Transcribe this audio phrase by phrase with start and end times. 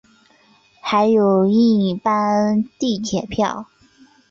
[0.81, 3.67] 还有一般地铁票